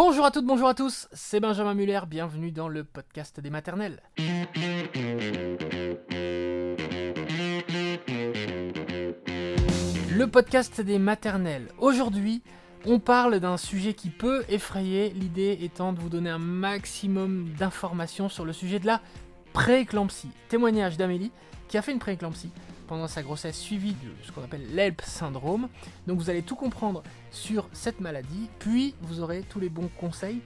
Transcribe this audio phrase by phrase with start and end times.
[0.00, 4.00] Bonjour à toutes, bonjour à tous, c'est Benjamin Muller, bienvenue dans le podcast des maternelles.
[10.08, 11.66] Le podcast des maternelles.
[11.78, 12.44] Aujourd'hui,
[12.86, 18.28] on parle d'un sujet qui peut effrayer, l'idée étant de vous donner un maximum d'informations
[18.28, 19.00] sur le sujet de la
[19.52, 20.30] prééclampsie.
[20.48, 21.32] Témoignage d'Amélie
[21.66, 22.52] qui a fait une prééclampsie
[22.88, 25.68] pendant sa grossesse suivie de ce qu'on appelle l'ELP syndrome.
[26.06, 30.40] Donc vous allez tout comprendre sur cette maladie, puis vous aurez tous les bons conseils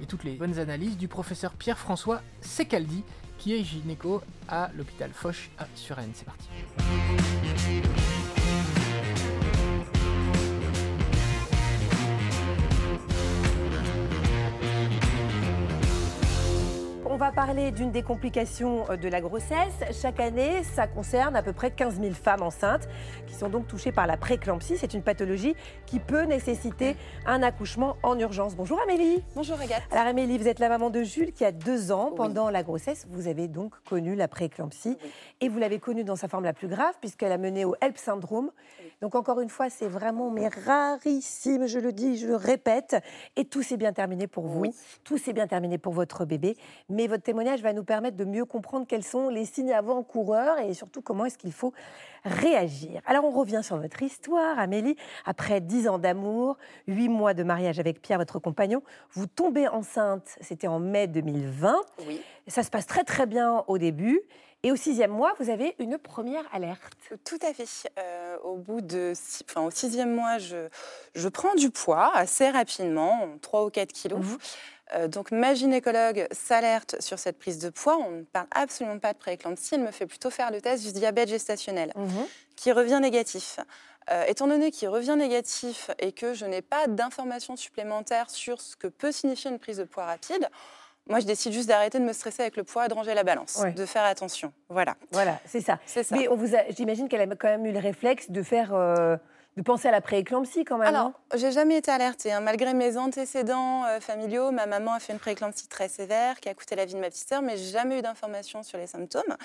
[0.00, 3.02] et toutes les bonnes analyses du professeur Pierre-François Secaldi,
[3.38, 6.12] qui est gynéco à l'hôpital Foch à Suresnes.
[6.14, 6.48] C'est parti.
[17.16, 19.72] On va parler d'une des complications euh, de la grossesse.
[20.02, 22.90] Chaque année, ça concerne à peu près 15 000 femmes enceintes
[23.26, 24.76] qui sont donc touchées par la préclampsie.
[24.76, 25.54] C'est une pathologie
[25.86, 28.54] qui peut nécessiter un accouchement en urgence.
[28.54, 29.24] Bonjour Amélie.
[29.34, 29.82] Bonjour Agathe.
[29.90, 32.12] Alors Amélie, vous êtes la maman de Jules qui a deux ans.
[32.14, 34.98] Pendant la grossesse, vous avez donc connu la préclampsie
[35.40, 37.96] et vous l'avez connue dans sa forme la plus grave puisqu'elle a mené au HELP
[37.96, 38.50] syndrome.
[39.00, 42.96] Donc encore une fois, c'est vraiment mais rarissime, je le dis, je le répète.
[43.36, 44.66] Et tout s'est bien terminé pour vous.
[45.02, 46.56] Tout s'est bien terminé pour votre bébé.
[46.90, 50.74] Mais votre témoignage va nous permettre de mieux comprendre quels sont les signes avant-coureurs et
[50.74, 51.72] surtout comment est-ce qu'il faut
[52.24, 53.00] réagir.
[53.06, 54.96] Alors on revient sur votre histoire, Amélie.
[55.24, 58.82] Après dix ans d'amour, huit mois de mariage avec Pierre, votre compagnon,
[59.12, 61.80] vous tombez enceinte, c'était en mai 2020.
[62.06, 62.20] Oui.
[62.48, 64.20] Ça se passe très très bien au début.
[64.62, 67.12] Et au sixième mois, vous avez une première alerte.
[67.24, 67.68] Tout à fait.
[67.98, 70.68] Euh, au bout de, six, enfin, au sixième mois, je,
[71.14, 74.18] je prends du poids assez rapidement, 3 ou 4 kilos.
[74.18, 74.38] Mhm.
[74.94, 77.96] Euh, donc ma gynécologue s'alerte sur cette prise de poids.
[77.98, 79.74] On ne parle absolument pas de prééclampsie.
[79.74, 81.92] Elle me fait plutôt faire le test du diabète gestationnel,
[82.54, 83.58] qui revient négatif.
[84.12, 88.76] Euh, étant donné qu'il revient négatif et que je n'ai pas d'informations supplémentaires sur ce
[88.76, 90.48] que peut signifier une prise de poids rapide,
[91.08, 93.22] moi, je décide juste d'arrêter de me stresser avec le poids et de ranger la
[93.24, 93.72] balance, Ouais.
[93.72, 94.52] de faire attention.
[94.68, 94.94] Voilà.
[95.12, 95.78] Voilà, c'est ça.
[96.12, 99.16] Mais on vous a- j'imagine qu'elle a quand même eu le réflexe de faire, euh,
[99.56, 100.88] de penser à la prééclampsie quand même.
[100.88, 102.32] Alors, non j'ai jamais été alertée.
[102.32, 102.40] hein.
[102.40, 106.54] Malgré mes antécédents euh, familiaux, ma maman a fait une prééclampsie très sévère qui a
[106.54, 109.36] coûté la vie de ma petite sœur, mais j'ai jamais eu d'informations sur les symptômes.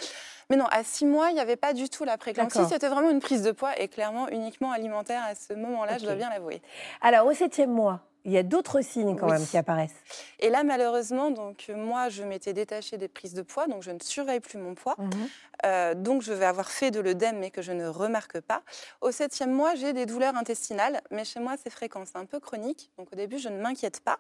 [0.50, 2.60] Mais non, à six mois, il n'y avait pas du tout la prééclampsie.
[2.70, 6.16] C'était vraiment une prise de poids et clairement uniquement alimentaire à ce moment-là, je dois
[6.16, 6.62] bien l'avouer.
[7.02, 9.34] Alors au septième mois, il y a d'autres signes quand Oui.
[9.34, 9.96] même qui apparaissent.
[10.40, 14.00] Et là, malheureusement, donc moi, je m'étais détachée des prises de poids, donc je ne
[14.02, 14.96] surveille plus mon poids.
[15.66, 18.64] Euh, donc, je vais avoir fait de l'œdème, mais que je ne remarque pas.
[19.02, 22.40] Au septième mois, j'ai des douleurs intestinales, mais chez moi, c'est fréquent, c'est un peu
[22.40, 22.90] chronique.
[22.98, 24.20] Donc, au début, je ne m'inquiète pas.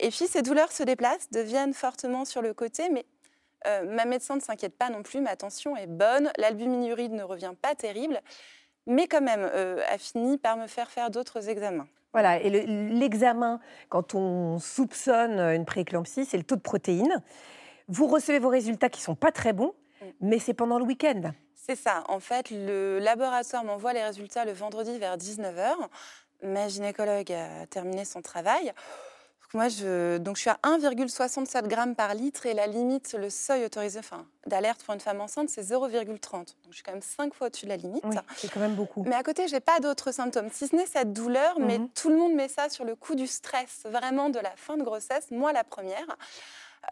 [0.00, 3.06] Et puis, ces douleurs se déplacent, deviennent fortement sur le côté, mais
[3.66, 5.20] euh, ma médecin ne s'inquiète pas non plus.
[5.20, 8.20] Ma tension est bonne, l'albuminuride ne revient pas terrible,
[8.86, 11.88] mais quand même, euh, a fini par me faire faire d'autres examens.
[12.16, 13.60] Voilà, et le- l'examen,
[13.90, 17.22] quand on soupçonne une prééclampsie, c'est le taux de protéines.
[17.88, 19.74] Vous recevez vos résultats qui sont pas très bons,
[20.22, 21.32] mais c'est pendant le week-end.
[21.54, 22.04] C'est ça.
[22.08, 25.74] En fait, le laboratoire m'envoie les résultats le vendredi vers 19h.
[26.42, 28.72] Ma gynécologue a terminé son travail.
[29.46, 33.30] Donc Moi, je, donc je suis à 1,67 grammes par litre et la limite, le
[33.30, 36.32] seuil autorisé enfin, d'alerte pour une femme enceinte, c'est 0,30.
[36.32, 38.02] Donc je suis quand même 5 fois au-dessus de la limite.
[38.04, 39.04] Oui, c'est quand même beaucoup.
[39.06, 41.88] Mais à côté, j'ai pas d'autres symptômes, si ce n'est cette douleur, mais Mhm.
[41.90, 44.82] tout le monde met ça sur le coup du stress, vraiment de la fin de
[44.82, 46.16] grossesse, moi la première.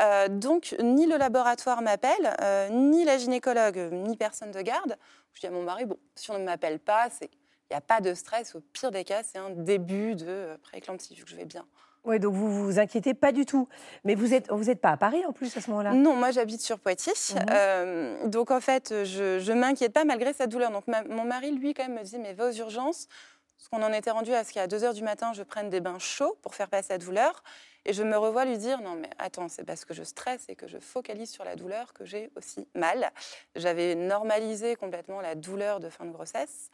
[0.00, 4.97] Euh, donc, ni le laboratoire m'appelle, euh, ni la gynécologue, euh, ni personne de garde.
[5.34, 7.28] Je dis à mon mari, bon, si on ne m'appelle pas, il
[7.71, 8.54] n'y a pas de stress.
[8.54, 11.65] Au pire des cas, c'est un début de euh, prééclampsie, vu que je vais bien.
[12.04, 13.66] Oui, donc vous vous inquiétez pas du tout.
[14.04, 15.92] Mais vous êtes, vous êtes pas à Paris en plus à ce moment-là?
[15.92, 17.12] Non, moi j'habite sur Poitiers.
[17.34, 17.47] Mhm.
[17.50, 20.70] Euh, donc en fait, je ne m'inquiète pas malgré cette douleur.
[20.70, 23.09] Donc ma- mon mari, lui, quand même, me dit Mais va aux urgences.
[23.56, 25.81] Parce qu'on en était rendu à ce qu'à 2 h du matin, je prenne des
[25.81, 27.42] bains chauds pour faire passer la douleur.
[27.87, 30.56] Et je me revois lui dire Non, mais attends, c'est parce que je stresse et
[30.56, 33.10] que je focalise sur la douleur que j'ai aussi mal.
[33.56, 36.70] J'avais normalisé complètement la douleur de fin de grossesse.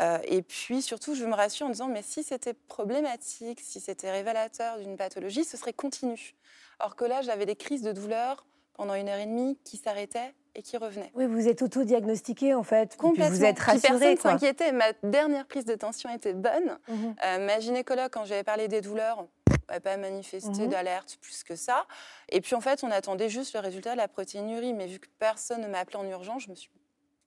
[0.00, 4.10] Euh, et puis surtout, je me rassure en disant Mais si c'était problématique, si c'était
[4.10, 6.34] révélateur d'une pathologie, ce serait continu.
[6.80, 10.34] Or que là, j'avais des crises de douleur pendant une heure et demie qui s'arrêtaient
[10.54, 11.10] et qui revenaient.
[11.14, 12.90] Oui, vous êtes auto-diagnostiqué en fait.
[12.90, 13.36] Puis Complètement.
[13.36, 14.14] vous êtes Puis rassuré.
[14.14, 14.72] personne s'inquiétait.
[14.72, 16.78] Ma dernière prise de tension était bonne.
[16.88, 17.14] Mhm.
[17.24, 19.26] Euh, ma gynécologue, quand j'avais parlé des douleurs,
[19.68, 20.68] n'avait pas manifesté Mhm.
[20.68, 21.86] d'alerte plus que ça.
[22.28, 24.72] Et puis en fait, on attendait juste le résultat de la protéinurie.
[24.74, 26.70] Mais vu que personne ne m'a appelé en urgence, je me suis.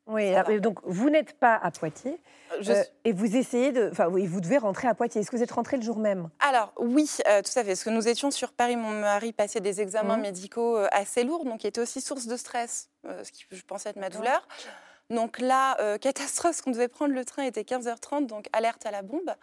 [0.07, 0.43] Oui, va.
[0.59, 2.19] donc vous n'êtes pas à Poitiers
[2.59, 3.89] Je euh, et vous essayez de.
[3.91, 5.21] Enfin, oui, vous devez rentrer à Poitiers.
[5.21, 6.29] Est-ce que vous êtes rentré le jour même?
[6.39, 7.69] Alors oui, euh, tout à fait.
[7.69, 10.21] Parce que nous étions sur Paris, mon mari passait des examens Mhm.
[10.21, 13.61] médicaux euh, assez lourds, donc qui étaient aussi source de stress, euh, ce qui je
[13.63, 14.47] pensais être ma douleur.
[15.11, 19.01] Donc là, euh, catastrophe, qu'on devait prendre le train, était 15h30, donc alerte à la
[19.03, 19.33] bombe,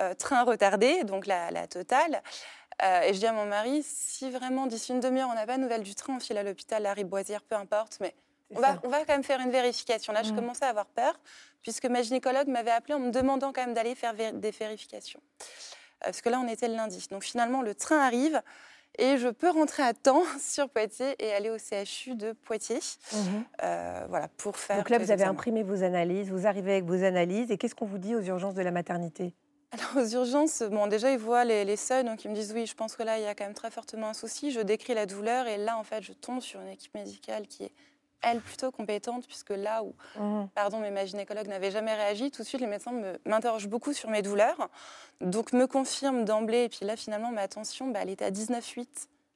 [0.00, 2.22] euh, train retardé, donc la, la totale.
[2.84, 5.56] Euh, et je dis à mon mari, si vraiment d'ici une demi-heure on n'a pas
[5.56, 8.14] de nouvelles du train, on file à l'hôpital, Harry Boisière, peu importe, mais
[8.50, 10.12] on va, on va, quand même faire une vérification.
[10.12, 10.36] Là, je mm.
[10.36, 11.18] commençais à avoir peur,
[11.62, 15.20] puisque ma gynécologue m'avait appelé en me demandant quand même d'aller faire des vérifications.
[16.02, 17.06] Euh, parce que là, on était le lundi.
[17.10, 18.40] Donc finalement, le train arrive
[18.98, 22.80] et je peux rentrer à temps sur Poitiers et aller au CHU de Poitiers.
[23.12, 23.44] Mhm.
[23.62, 24.76] Euh, voilà, pour faire.
[24.76, 27.50] Donc là, vous avez imprimé vos analyses, vous arrivez avec vos analyses.
[27.50, 29.34] Et qu'est-ce qu'on vous dit aux urgences de la maternité?
[29.70, 32.64] Alors, aux urgences, bon, déjà, ils voient les, les, seuils, donc ils me disent oui,
[32.64, 34.50] je pense que là, il y a quand même très fortement un souci.
[34.50, 37.64] Je décris la douleur, et là, en fait, je tombe sur une équipe médicale qui
[37.64, 37.72] est
[38.22, 40.48] elle plutôt compétente, puisque là où, mhm.
[40.54, 42.92] pardon, mais ma gynécologue n'avait jamais réagi, tout de suite les médecins
[43.26, 44.68] m'interrogent beaucoup sur mes douleurs,
[45.20, 48.86] donc me confirment d'emblée, et puis là finalement ma tension, bah, elle était à 19,8,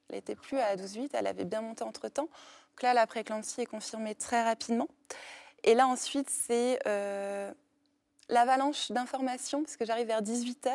[0.09, 3.65] elle n'était plus à 12,8, elle avait bien monté entre-temps, donc là la préclampsie est
[3.65, 4.87] confirmée très rapidement,
[5.63, 6.79] et là ensuite c'est...
[6.87, 7.51] Euh,
[8.29, 10.71] l'avalanche d'informations, parce que j'arrive vers 18h.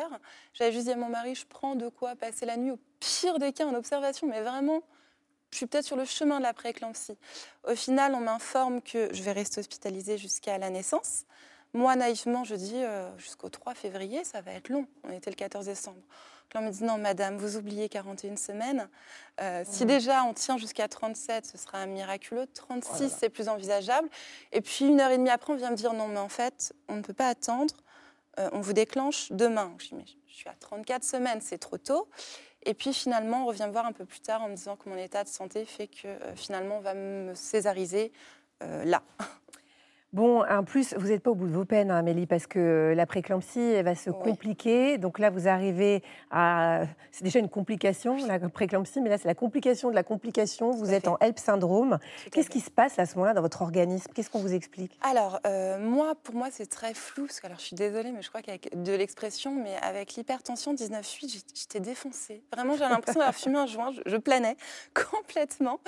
[0.53, 3.39] J'avais juste dit à mon mari, je prends de quoi passer la nuit au pire
[3.39, 4.81] des cas en observation, mais vraiment
[5.51, 7.17] je suis peut-être sur le chemin de la prééclampsie.
[7.67, 11.25] Au final, on m'informe que je vais rester hospitalisée jusqu'à la naissance.
[11.73, 14.87] Moi, naïvement, je dis euh, jusqu'au 3 février, ça va être long.
[15.03, 16.01] On était le 14 décembre.
[16.53, 18.89] là, on me dit non, madame, vous oubliez 41 semaines.
[19.39, 22.47] Euh, si déjà on tient jusqu'à 37, ce sera un miraculeux.
[22.47, 24.09] 36, c'est plus envisageable.
[24.51, 26.73] Et puis, une heure et demie après, on vient me dire non, mais en fait,
[26.87, 27.75] on ne peut pas attendre.
[28.39, 29.73] Euh, on vous déclenche demain.
[29.77, 32.07] Je dis mais je suis à 34 semaines, c'est trop tôt.
[32.63, 34.89] Et puis finalement, on revient me voir un peu plus tard en me disant que
[34.89, 38.11] mon état de santé fait que euh, finalement, on va me césariser
[38.63, 39.01] euh, là.
[40.11, 42.93] Bon, en plus, vous n'êtes pas au bout de vos peines, hein, Amélie, parce que
[42.95, 44.97] la préclampsie, elle va se compliquer.
[44.97, 46.01] Donc là, vous arrivez
[46.31, 46.81] à.
[47.11, 50.71] C'est déjà une complication, la préclampsie, mais là, c'est la complication de la complication.
[50.71, 51.99] Vous êtes en HELP syndrome.
[52.31, 54.11] Qu'est-ce qui se passe à ce moment-là dans votre organisme?
[54.15, 54.97] Qu'est-ce qu'on vous explique?
[55.01, 58.23] Alors, euh, moi, pour moi, c'est très flou, parce que, alors, je suis désolée, mais
[58.23, 62.41] je crois qu'avec de l'expression, mais avec l'hypertension 19,8, j'étais défoncée.
[62.51, 63.91] Vraiment, j'avais l'impression d'avoir fumé un joint.
[64.07, 64.57] Je, planais
[65.11, 65.79] complètement.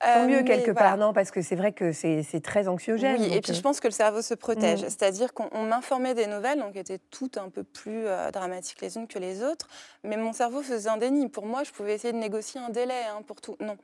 [0.00, 1.12] Tant mieux, euh, quelque part, non?
[1.12, 3.20] Parce que c'est vrai que c'est très anxiogène.
[3.20, 4.82] Oui, et puis je pense que le cerveau se protège.
[4.82, 4.90] Mm.
[4.90, 9.08] C'est-à-dire qu'on m'informait des nouvelles, donc étaient toutes un peu plus euh, dramatiques les unes
[9.08, 9.68] que les autres,
[10.02, 11.28] mais mon cerveau faisait un déni.
[11.30, 13.56] Pour moi, je pouvais essayer de négocier un délai hein, pour tout.
[13.60, 13.78] Non.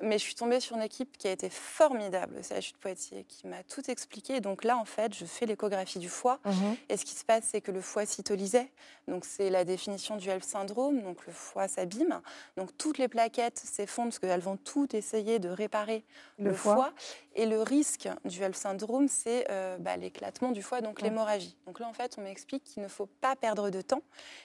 [0.00, 3.24] Mais je suis tombée sur une équipe qui a été formidable, c'est CHU de Poitiers,
[3.28, 4.40] qui m'a tout expliqué.
[4.40, 6.40] Donc là, en fait, je fais l'échographie du foie.
[6.46, 6.76] Mm-hmm.
[6.88, 8.70] Et ce qui se passe, c'est que le foie cytolysait.
[9.06, 11.02] Donc c'est la définition du HELP syndrome.
[11.02, 12.20] Donc le foie s'abîme.
[12.56, 16.04] Donc toutes les plaquettes s'effondrent parce qu'elles vont toutes essayer de réparer
[16.38, 16.92] le, foie.
[17.34, 21.56] Et le risque du HELP syndrome, c'est euh, bah, l'éclatement du foie, donc l'hémorragie.
[21.66, 24.02] Donc là, en fait, on m'explique qu'il ne faut pas perdre de temps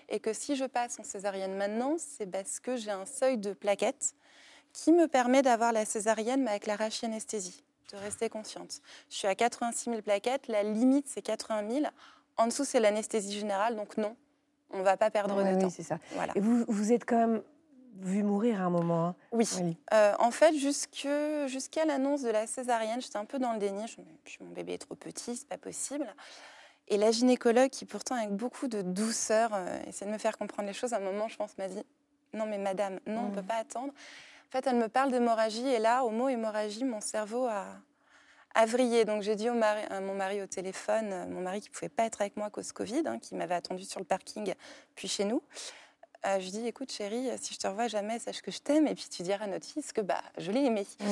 [0.09, 3.53] et que si je passe en césarienne maintenant, c'est parce que j'ai un seuil de
[3.53, 4.15] plaquettes
[4.73, 8.81] qui me permet d'avoir la césarienne, mais avec la rachianesthésie, de rester consciente.
[9.09, 11.85] Je suis à 86 000 plaquettes, la limite, c'est 80 000.
[12.37, 14.15] En dessous, c'est l'anesthésie générale, donc non,
[14.71, 15.67] on ne va pas perdre de temps.
[15.67, 15.99] Oui, c'est ça.
[16.33, 17.43] Et vous, vous êtes quand même
[17.99, 19.07] vu mourir à un moment.
[19.07, 19.15] Hein.
[19.31, 19.47] Oui.
[19.93, 23.88] Euh, en fait, jusqu'à l'annonce de la césarienne, j'étais un peu dans le déni.
[23.88, 26.07] Je me suis mon bébé est trop petit, c'est pas possible.
[26.88, 30.67] Et la gynécologue, qui pourtant avec beaucoup de douceur euh, essaie de me faire comprendre
[30.67, 31.83] les choses, à un moment, je pense, m'a dit
[32.33, 33.45] Non, mais madame, non, on ne peut mmh.
[33.45, 33.93] pas attendre.
[33.93, 37.65] En fait, elle me parle d'hémorragie, et là, au mot hémorragie, mon cerveau a,
[38.53, 39.05] a vrillé.
[39.05, 41.73] Donc, j'ai dit au mari, à mon mari au téléphone, euh, mon mari qui ne
[41.73, 44.53] pouvait pas être avec moi à cause Covid, hein, qui m'avait attendu sur le parking,
[44.95, 45.41] puis chez nous.
[46.25, 48.88] Euh, je lui dis, écoute chérie, si je te revois jamais, sache que je t'aime.
[48.88, 50.86] Et puis tu diras à notre fils que bah, je l'ai aimé.
[51.00, 51.05] Mmh.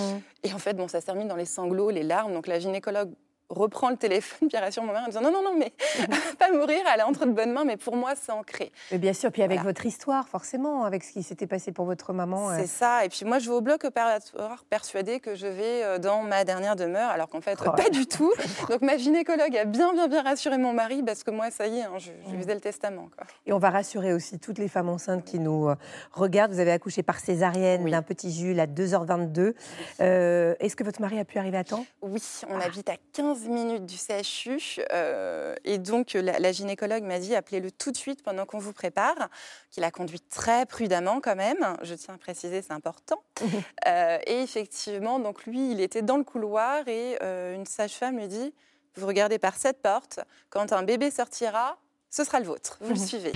[0.43, 2.33] Et en fait, bon, ça s'est termine dans les sanglots, les larmes.
[2.33, 3.11] Donc la gynécologue
[3.49, 5.73] reprend le téléphone, puis rassure mon mère en disant non, non, non, mais
[6.39, 8.71] pas mourir, elle est entre de bonnes mains, mais pour moi, c'est ancré.
[8.91, 12.13] Mais bien sûr, puis avec votre histoire, forcément, avec ce qui s'était passé pour votre
[12.13, 12.55] maman.
[12.55, 15.99] C'est ça, et puis moi, je vais au bloc opératoire persuadée que je vais euh,
[15.99, 18.33] dans ma dernière demeure, alors qu'en fait, oh pas du tout.
[18.69, 21.79] Donc ma gynécologue a bien, bien, bien rassuré mon mari, parce que moi, ça y
[21.79, 23.09] est, hein, je, je, faisais le testament.
[23.15, 23.27] Quoi.
[23.45, 25.75] Et on va rassurer aussi toutes les femmes enceintes qui nous euh,
[26.11, 26.51] regardent.
[26.51, 29.53] Vous avez accouché par césarienne d'un petit Jules à 2h22.
[30.01, 31.85] Euh, est-ce que votre mari a pu arriver à temps?
[32.01, 37.35] Oui, on habite à 15 minutes du CH euh, et donc, la, gynécologue m'a dit
[37.35, 39.29] appelez-le tout de suite pendant qu'on vous prépare,
[39.71, 41.77] qu'il a conduit très prudemment quand même.
[41.83, 43.23] Je tiens à préciser, c'est important.
[43.87, 48.27] Euh, et effectivement, donc lui, il était dans le couloir et euh, une sage-femme lui
[48.27, 48.53] dit
[48.95, 50.19] vous regardez par cette porte,
[50.49, 51.77] quand un bébé sortira,
[52.09, 52.77] ce sera le vôtre.
[52.81, 53.31] Vous le suivez.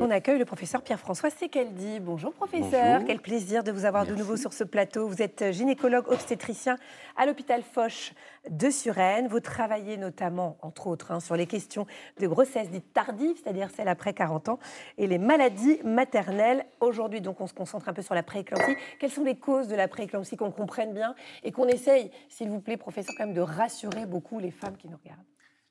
[0.00, 2.00] On accueille le professeur Pierre-François Sekeldi.
[2.00, 5.06] Bonjour professeur, quel plaisir de vous avoir de nouveau sur ce plateau.
[5.06, 6.76] Vous êtes gynécologue obstétricien
[7.16, 8.12] à l'hôpital Foch
[8.50, 9.28] de Suresnes.
[9.28, 11.86] Vous travaillez notamment, entre autres, hein, sur les questions
[12.18, 14.58] de grossesse dites tardives, c'est-à-dire celles après 40 ans,
[14.98, 16.66] et les maladies maternelles.
[16.80, 18.76] Aujourd'hui, donc, on se concentre un peu sur la prééclampsie.
[18.98, 22.60] Quelles sont les causes de la prééclampsie qu'on comprenne bien et qu'on essaye, s'il vous
[22.60, 25.22] plaît, professeur, quand même de rassurer beaucoup les femmes qui nous regardent?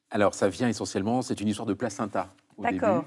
[0.09, 2.79] Alors, ça vient essentiellement, c'est une histoire de placenta au début.
[2.79, 3.05] D'accord.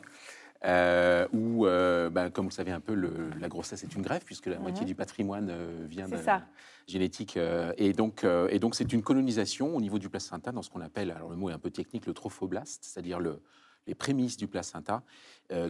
[0.65, 4.03] Euh, où, euh, bah, comme vous le savez un peu, le- la grossesse est une
[4.03, 6.43] greffe, puisque la moitié du patrimoine euh, vient de ça.
[6.87, 7.39] génétique.
[7.77, 11.11] et donc, et donc, c'est une colonisation au niveau du placenta dans ce qu'on appelle,
[11.11, 13.41] alors le mot est un peu technique, le trophoblaste, c'est-à-dire le,
[13.87, 15.03] les prémices du placenta,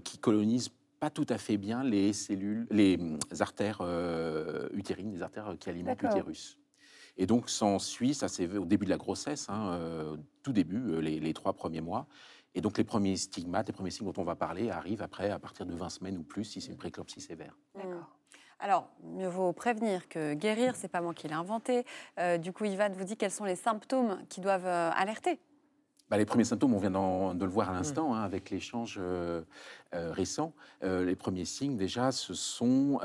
[0.02, 0.70] qui colonisent
[1.00, 3.82] pas tout à fait bien les cellules, les hum, artères
[4.72, 6.58] utérines, les artères qui alimentent l'utérus.
[7.16, 11.32] Et donc, s'ensuit, ça c'est au début de la grossesse, hein, tout début, les, les
[11.32, 12.08] trois premiers mois.
[12.54, 15.38] Et donc, les premiers stigmates, les premiers signes dont on va parler arrivent après, à
[15.38, 17.56] partir de 20 semaines ou plus, si c'est une préclampsie sévère.
[17.74, 18.16] D'accord.
[18.60, 21.84] Alors, mieux vaut prévenir que guérir, c'est pas moi qui l'ai inventé.
[22.18, 25.38] Euh, du coup, Yvan vous dit quels sont les symptômes qui doivent euh, alerter.
[26.10, 26.90] Bah, les premiers symptômes, on vient
[27.34, 29.40] de le voir à l'instant hein, avec l'échange euh,
[29.94, 30.52] euh, récent.
[30.82, 33.00] Euh, les premiers signes, déjà, ce sont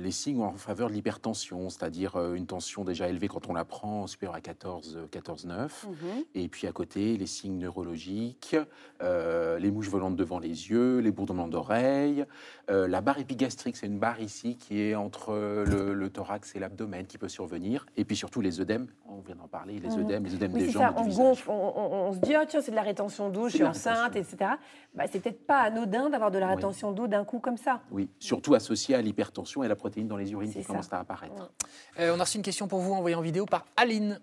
[0.00, 4.08] les signes en faveur de l'hypertension, c'est-à-dire une tension déjà élevée quand on la prend,
[4.08, 5.86] supérieure à 14, euh, 14 9.
[6.34, 8.56] Et puis à côté, les signes neurologiques,
[9.00, 12.24] les mouches volantes devant les yeux, les bourdonnements d'oreilles,
[12.68, 15.32] la barre épigastrique, c'est une barre ici qui est entre
[15.64, 17.86] le, le thorax et l'abdomen qui peut survenir.
[17.96, 20.00] Et puis surtout les œdèmes, on vient d'en parler, les Mhm.
[20.04, 21.24] œdèmes, les œdèmes Oui, des jambes ça, du on visage.
[21.24, 24.12] gonfle, on, on- on se dit, tiens, c'est de la rétention d'eau, je suis enceinte,
[24.14, 24.36] rétention.
[24.36, 24.50] etc.
[24.94, 26.54] Bah, c'est peut-être pas anodin d'avoir de la Oui.
[26.56, 27.80] rétention d'eau d'un coup comme ça.
[27.90, 30.66] Oui, surtout associé à l'hypertension et la protéine dans les urines qui ça.
[30.68, 31.52] commencent à apparaître.
[32.00, 34.20] Euh, on a reçu une question pour vous envoyée en vidéo par Aline.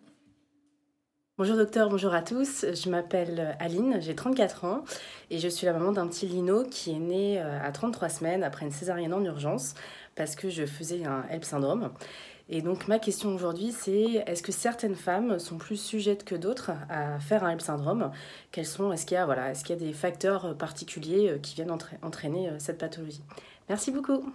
[1.39, 2.63] Bonjour docteur, bonjour à tous.
[2.63, 4.83] Je m'appelle Aline, j'ai 34 ans
[5.31, 8.43] et je suis la maman d'un petit Lino qui est né euh, à 33 semaines
[8.43, 9.73] après une césarienne en urgence
[10.15, 11.91] parce que je faisais un HELP syndrome.
[12.49, 16.71] Et donc ma question aujourd'hui c'est est-ce que certaines femmes sont plus sujettes que d'autres
[16.89, 18.11] à faire un HELP syndrome?
[18.51, 21.29] Quels sont est-ce qu'il y a voilà, est-ce qu'il y a des facteurs euh, particuliers
[21.29, 23.23] euh, qui viennent entra- entraîner euh, cette pathologie?
[23.69, 24.29] Merci beaucoup.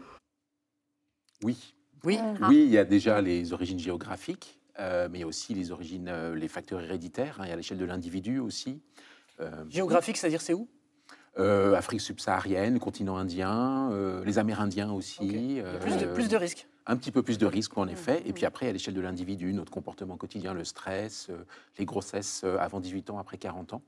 [1.42, 1.74] Oui.
[2.04, 2.18] Oui.
[2.20, 2.48] Ah.
[2.48, 5.70] Oui, il y a déjà les origines géographiques, euh, mais il y a aussi les
[5.70, 8.80] origines, euh, les facteurs héréditaires, hein, et à l'échelle de l'individu aussi.
[9.40, 10.68] Euh, Géographique, c'est-à-dire c'est où?
[11.38, 15.18] Euh, Afrique subsaharienne, continent indien, euh, les Amérindiens aussi.
[15.20, 15.26] Ok.
[15.30, 16.66] Il y a euh, plus, de, plus de risques.
[16.88, 18.22] Un petit peu plus de risques, en effet.
[18.26, 21.44] Et puis après, à l'échelle de l'individu, notre comportement quotidien, le stress, euh,
[21.78, 23.82] les grossesses euh, avant 18 ans, après 40 ans.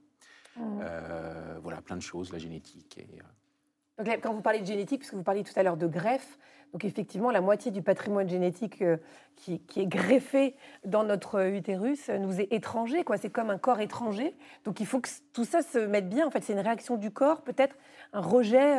[0.59, 2.99] Euh, voilà, plein de choses, la génétique.
[2.99, 5.87] Et, euh, Donc quand vous parlez de génétique, puisque vous parliez tout à l'heure de
[5.87, 6.39] greffe,
[6.73, 8.97] donc effectivement, la moitié du patrimoine génétique euh,
[9.35, 10.55] qui, qui est greffé
[10.85, 13.03] dans notre utérus nous est étranger.
[13.03, 13.17] quoi.
[13.17, 14.37] C'est comme un corps étranger.
[14.65, 16.27] Donc il faut que tout ça se mette bien.
[16.27, 17.77] En fait, c'est une réaction du corps, peut-être
[18.13, 18.77] un rejet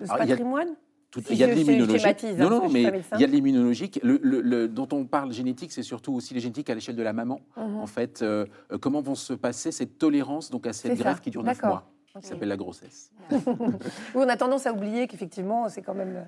[0.00, 0.76] de ce Alors, patrimoine?
[1.12, 1.98] Tout- Si il y a de l'immunologique.
[2.00, 2.82] schématise, hein, Non, non, mais
[3.14, 4.00] il y a de l'immunologique.
[4.02, 7.02] Le, le- le- dont on parle génétique, c'est surtout aussi les génétiques à l'échelle de
[7.02, 7.40] la maman.
[7.58, 7.80] Mhm.
[7.80, 11.30] En fait, euh, euh, comment vont se passer cette tolérance donc à cette greffe qui
[11.30, 11.84] dure 9 D'accord.
[12.14, 13.10] mois, qui s'appelle la grossesse.
[13.30, 16.22] Oui, on a tendance à oublier qu'effectivement, c'est quand même euh,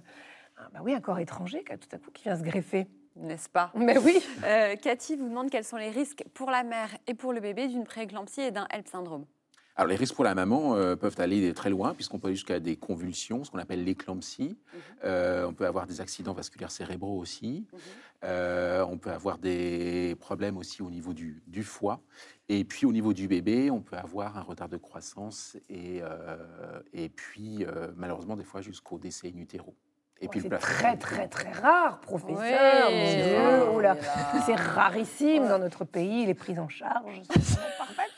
[0.63, 2.87] un- bah oui, un corps étranger qui, tout à coup qui vient se greffer.
[3.17, 3.71] N'est-ce pas?
[3.77, 4.19] Mais oui.
[4.45, 7.69] Euh, Cathy vous demande quels sont les risques pour la mère et pour le bébé
[7.69, 9.25] d'une prééclampsie et d'un HELP syndrome.
[9.77, 12.61] Alors, les risques pour la maman euh, peuvent aller très loin, puisqu'on peut aller jusqu'à
[12.61, 14.57] des convulsions, ce qu'on appelle l'éclampsie.
[15.05, 17.67] Euh, on peut avoir des accidents vasculaires cérébraux aussi.
[18.23, 22.01] Euh, on peut avoir des problèmes aussi au niveau du, du foie.
[22.49, 26.37] Et puis, au niveau du bébé, on peut avoir un retard de croissance et, euh,
[26.93, 29.75] et puis, euh, malheureusement, des fois, jusqu'au décès in utero.
[30.21, 32.89] Et puis, c'est très, très, très rare, professeur.
[32.89, 33.83] Oui.
[33.83, 33.97] là,
[34.47, 37.23] C'est rarissime dans notre pays, les prises en charge.
[37.29, 38.14] parfait.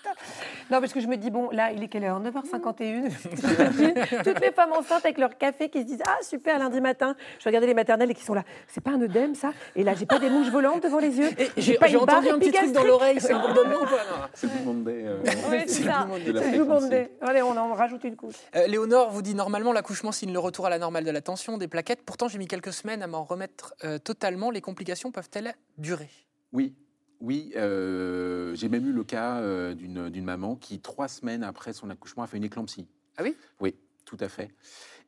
[0.71, 2.21] Non, parce que je me dis, bon, là, il est quelle heure?
[2.21, 3.11] 9h51.
[3.35, 3.95] J'imagine
[4.25, 7.15] Toutes les femmes enceintes avec leur café qui se disent, ah, super, lundi matin.
[7.39, 8.43] Je regardais les maternelles et qui sont là.
[8.67, 9.53] C'est pas un œdème, ça?
[9.75, 11.31] Et là, j'ai pas des mouches volantes devant les yeux.
[11.57, 14.29] J'ai entendu un petit truc dans l'oreille, c'est un bourdonnement ou pas.
[14.35, 15.19] C'est le monde des, euh,
[15.51, 16.83] Oui, c'est fréquence.
[16.83, 16.95] monde.
[17.21, 18.35] Allez, on en rajoute une couche.
[18.55, 21.59] Euh, Léonore vous dit normalement l'accouchement signe le retour à la normale de la tension,
[21.59, 22.03] des plaquettes.
[22.05, 24.51] Pourtant j'ai mis quelques semaines à m'en remettre euh, totalement.
[24.51, 26.11] Les complications peuvent-elles durer?
[26.53, 26.75] Oui,
[27.21, 27.53] oui.
[27.57, 31.91] euh, J'ai même eu le cas euh, d'une d'une maman qui, trois semaines après son
[31.91, 32.87] accouchement, a fait une éclampsie.
[33.17, 33.37] Ah oui?
[33.61, 34.51] Oui, tout à fait.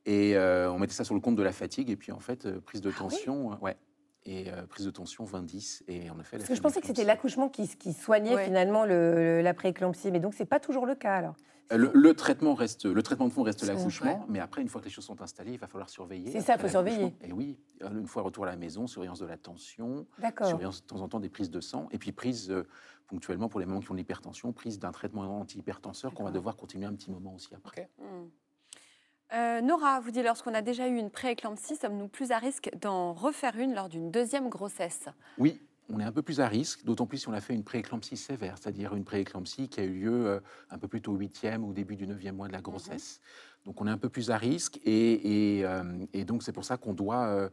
[0.06, 2.46] Et euh, on mettait ça sur le compte de la fatigue, et puis en fait,
[2.46, 2.98] euh, prise de Ah oui?
[3.00, 3.76] tension, euh, ouais.
[4.24, 6.36] Et euh, prise de tension 20-10, et en effet...
[6.36, 8.44] Parce que je pensais que c'était l'accouchement qui, qui soignait Ouais.
[8.44, 11.36] finalement le, le- la prééclampsie, mais donc c'est pas toujours le cas alors?
[11.70, 14.86] Le, le traitement reste, le traitement de fond reste l'accouchement, mais après, une fois que
[14.86, 16.30] les choses sont installées, il va falloir surveiller.
[16.30, 17.14] C'est ça, après faut surveiller.
[17.22, 20.06] Et oui, euh, une fois retour à la maison, surveillance de la tension,
[20.42, 22.66] surveillance de temps en temps des prises de sang, et puis prise euh,
[23.06, 26.56] ponctuellement pour les mamans qui ont de l'hypertension, prise d'un traitement antihypertenseur qu'on va devoir
[26.56, 27.90] continuer un petit moment aussi après.
[27.98, 28.28] Hmm.
[29.34, 33.12] Euh, Nora vous dit lorsqu'on a déjà eu une prééclampsie, sommes-nous plus à risque d'en
[33.12, 35.04] refaire une lors d'une deuxième grossesse?
[35.36, 35.60] Oui,
[35.90, 38.16] on est un peu plus à risque, d'autant plus si on a fait une prééclampsie
[38.16, 40.40] sévère, c'est-à-dire une prééclampsie qui a eu lieu euh,
[40.70, 43.20] un peu plus tôt au huitième ou au début du neuvième mois de la grossesse.
[43.64, 46.64] Donc on est un peu plus à risque et, et, euh, et donc c'est pour
[46.64, 47.48] ça qu'on doit euh,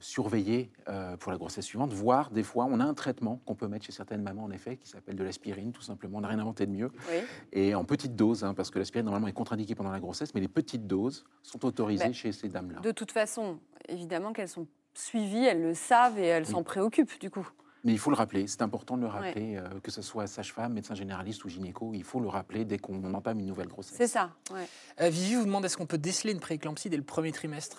[0.00, 3.68] surveiller euh, pour la grossesse suivante, voire des fois, on a un traitement qu'on peut
[3.68, 6.18] mettre chez certaines mamans, en effet, qui s'appelle de l'aspirine, tout simplement.
[6.18, 6.90] On n'a rien inventé de mieux.
[7.10, 7.18] Oui.
[7.52, 10.40] Et en petite dose, hein, parce que l'aspirine, normalement, est contre-indiquée pendant la grossesse, mais
[10.40, 12.80] les petites doses sont autorisées Ben, chez ces dames-là.
[12.80, 14.66] De toute façon, évidemment qu'elles sont
[15.00, 16.50] suivies, elles le savent et elles Oui.
[16.52, 17.48] s'en préoccupent du coup.
[17.82, 20.74] Mais il faut le rappeler, c'est important de le rappeler, euh, que ce soit sage-femme,
[20.74, 23.96] médecin généraliste ou gynéco, il faut le rappeler dès qu'on entame une nouvelle grossesse.
[23.96, 24.32] C'est ça.
[24.52, 24.66] ouais.
[25.00, 27.78] Euh, Vivi vous demande est-ce qu'on peut déceler une prééclampsie dès le premier trimestre?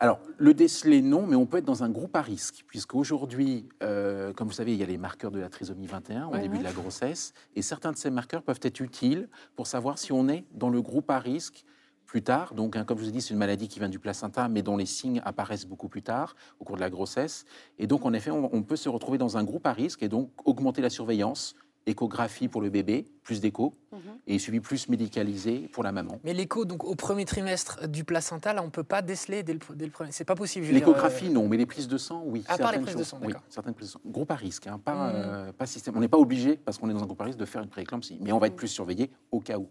[0.00, 4.32] Alors, le déceler, non, mais on peut être dans un groupe à risque, puisqu'aujourd'hui, euh,
[4.32, 6.64] comme vous savez, il y a les marqueurs de la trisomie 21 au début de
[6.64, 10.44] la grossesse, et certains de ces marqueurs peuvent être utiles pour savoir si on est
[10.52, 11.64] dans le groupe à risque
[12.08, 12.54] plus tard.
[12.54, 14.62] Donc, hein, comme je vous ai dit, c'est une maladie qui vient du placenta, mais
[14.62, 17.44] dont les signes apparaissent beaucoup plus tard, au cours de la grossesse.
[17.78, 20.08] Et donc, en effet, on, on peut se retrouver dans un groupe à risque et
[20.08, 21.54] donc augmenter la surveillance,
[21.86, 24.00] échographie pour le bébé, plus d'écho, Mhm.
[24.26, 26.18] et suivi plus médicalisé pour la maman.
[26.24, 29.60] Mais l'écho, donc au premier trimestre du placenta, là, on peut pas déceler dès le,
[29.74, 30.12] dès le premier.
[30.12, 30.66] C'est pas possible.
[30.66, 32.42] L'échographie, euh, non, mais les prises de sang, oui.
[32.46, 34.00] À part les Certaines prises de sang, oui, certaines prises de sang.
[34.06, 35.12] Groupe à risque, hein, pas, Mhm.
[35.14, 35.96] euh, pas système.
[35.96, 37.70] On n'est pas obligé, parce qu'on est dans un groupe à risque, de faire une
[37.70, 38.18] prééclampsie.
[38.20, 38.58] Mais on va être Mhm.
[38.58, 39.68] plus surveillé au cas où.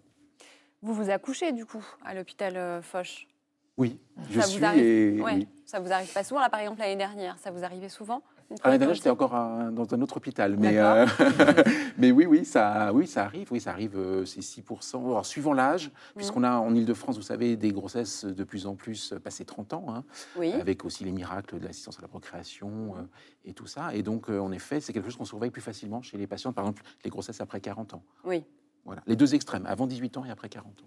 [0.81, 3.27] Vous vous accouchez du coup à l'hôpital euh, Foch.
[3.77, 5.33] Oui, je Ça vous suis arrive et Ouais.
[5.35, 5.47] oui.
[5.65, 8.21] Ça vous arrive pas souvent là par exemple l'année dernière, ça vous arrivait souvent
[8.63, 10.55] À l'année dernière, j'étais encore à- dans un autre hôpital.
[10.57, 11.05] Mais, euh,
[11.97, 13.49] mais oui, oui, ça, oui, ça arrive.
[13.51, 14.95] Oui, ça arrive, euh, c'est 6%.
[15.05, 15.91] Alors, suivant l'âge, Mhm.
[16.15, 19.85] puisqu'on a en Ile-de-France, vous savez, des grossesses de plus en plus passées 30 ans,
[19.89, 20.03] hein,
[20.37, 20.53] Oui.
[20.53, 23.01] avec aussi les miracles de l'assistance à la procréation euh,
[23.45, 23.93] et tout ça.
[23.93, 26.63] Et donc, en effet, c'est quelque chose qu'on surveille plus facilement chez les patientes, par
[26.63, 28.03] exemple, les grossesses après 40 ans.
[28.23, 28.45] Oui.
[28.87, 30.85] Voilà, les deux extrêmes, avant 18 ans et après 40 ans.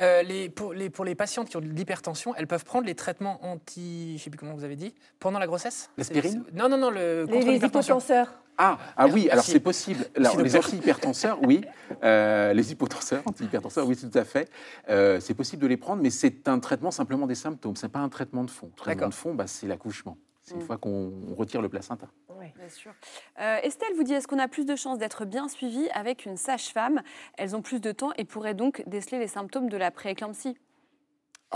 [0.00, 2.94] euh, les, pour, les, pour les patientes qui ont de l'hypertension, elles peuvent prendre les
[2.94, 4.18] traitements anti.
[4.18, 4.94] Je sais plus comment vous avez dit.
[5.18, 5.90] Pendant la grossesse?
[5.96, 6.44] L'aspirine?
[6.52, 7.96] Non, non, non, le Les, contre les l'hypertension.
[7.96, 8.34] hypotenseurs.
[8.56, 10.04] Ah, ah oui, alors c'est possible.
[10.16, 11.64] Alors, les antihypertenseurs, oui.
[12.04, 14.48] Euh, les hypotenseurs, antihypertenseurs, oui, tout à fait.
[14.90, 17.74] Euh, c'est possible de les prendre, mais c'est un traitement simplement des symptômes.
[17.74, 18.70] C'est pas un traitement de fond.
[18.72, 20.16] Le traitement de fond, bah, c'est l'accouchement.
[20.44, 22.06] C'est une fois qu'on retire le placenta.
[22.28, 22.92] Bien sûr.
[23.40, 26.36] Euh, Estelle vous dit est-ce qu'on a plus de chances d'être bien suivi avec une
[26.36, 27.00] sage-femme?
[27.38, 30.58] Elles ont plus de temps et pourraient donc déceler les symptômes de la prééclampsie.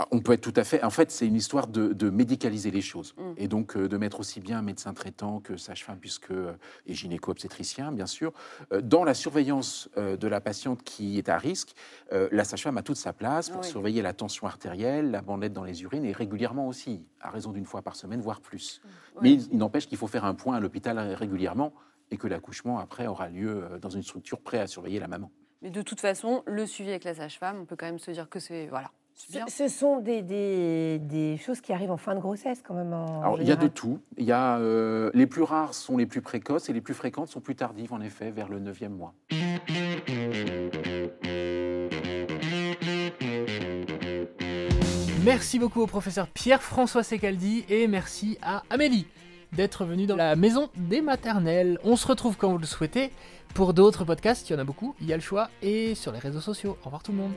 [0.01, 0.81] Ah, On peut être tout à fait.
[0.81, 3.13] En fait, c'est une histoire de, de médicaliser les choses.
[3.17, 3.33] Mm.
[3.35, 6.53] Et donc, euh, de mettre aussi bien un médecin traitant que sage-femme, puisque, euh,
[6.85, 8.31] et gynéco-obstétricien, bien sûr.
[8.71, 11.73] Euh, dans la surveillance de la patiente qui est à risque,
[12.11, 13.69] la sage-femme a toute sa place pour Ah oui.
[13.69, 17.65] surveiller la tension artérielle, la bandelette dans les urines, et régulièrement aussi, à raison d'une
[17.65, 18.81] fois par semaine, voire plus.
[19.21, 19.35] Mais Ouais.
[19.35, 21.73] il, il n'empêche qu'il faut faire un point à l'hôpital régulièrement
[22.11, 25.29] et que l'accouchement, après, aura lieu dans une structure prête à surveiller la maman.
[25.61, 28.29] Mais de toute façon, le suivi avec la sage-femme, on peut quand même se dire
[28.29, 28.91] que c'est voilà,
[29.27, 29.45] bien.
[29.47, 32.93] Ce, sont des, des, des choses qui arrivent en fin de grossesse quand même.
[32.93, 33.99] En Alors, il y a de tout.
[34.17, 37.29] Il y a, euh, les plus rares sont les plus précoces et les plus fréquentes
[37.29, 39.13] sont plus tardives, en effet, vers le 9e mois.
[45.23, 49.05] Merci beaucoup au professeur Pierre-François Secaldi et merci à Amélie
[49.53, 51.79] d'être venue dans la maison des maternelles.
[51.83, 53.11] On se retrouve quand vous le souhaitez
[53.53, 56.11] pour d'autres podcasts, il y en a beaucoup, il y a le choix, et sur
[56.11, 56.77] les réseaux sociaux.
[56.81, 57.31] Au revoir tout le monde.